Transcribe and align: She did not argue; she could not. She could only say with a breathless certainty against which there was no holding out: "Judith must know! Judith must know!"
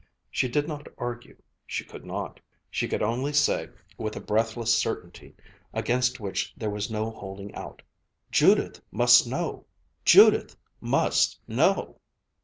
She 0.31 0.47
did 0.49 0.67
not 0.67 0.87
argue; 0.97 1.37
she 1.67 1.83
could 1.85 2.03
not. 2.07 2.39
She 2.71 2.87
could 2.87 3.03
only 3.03 3.31
say 3.33 3.67
with 3.99 4.15
a 4.15 4.19
breathless 4.19 4.75
certainty 4.75 5.35
against 5.75 6.19
which 6.19 6.55
there 6.57 6.71
was 6.71 6.89
no 6.89 7.11
holding 7.11 7.53
out: 7.53 7.83
"Judith 8.31 8.81
must 8.89 9.27
know! 9.27 9.67
Judith 10.03 10.57
must 10.81 11.39
know!" 11.47 11.99